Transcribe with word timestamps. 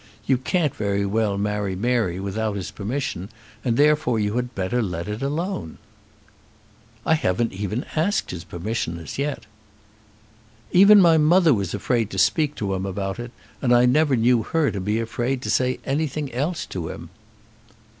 You 0.25 0.39
can't 0.39 0.75
very 0.75 1.05
well 1.05 1.37
marry 1.37 1.75
Mary 1.75 2.19
without 2.19 2.55
his 2.55 2.71
permission, 2.71 3.29
and 3.63 3.77
therefore 3.77 4.17
you 4.17 4.33
had 4.33 4.55
better 4.55 4.81
let 4.81 5.07
it 5.07 5.21
alone." 5.21 5.77
"I 7.05 7.13
haven't 7.13 7.53
even 7.53 7.85
asked 7.95 8.31
his 8.31 8.43
permission 8.43 8.97
as 8.97 9.19
yet." 9.19 9.45
"Even 10.71 10.99
my 10.99 11.19
mother 11.19 11.53
was 11.53 11.75
afraid 11.75 12.09
to 12.09 12.17
speak 12.17 12.55
to 12.55 12.73
him 12.73 12.83
about 12.83 13.19
it, 13.19 13.29
and 13.61 13.75
I 13.75 13.85
never 13.85 14.15
knew 14.15 14.41
her 14.41 14.71
to 14.71 14.81
be 14.81 14.99
afraid 14.99 15.39
to 15.43 15.51
say 15.51 15.79
anything 15.85 16.33
else 16.33 16.65
to 16.65 16.89
him." 16.89 17.11